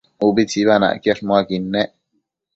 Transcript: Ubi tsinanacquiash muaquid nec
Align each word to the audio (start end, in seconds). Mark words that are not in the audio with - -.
Ubi 0.27 0.43
tsinanacquiash 0.51 1.21
muaquid 1.27 1.63
nec 1.73 1.89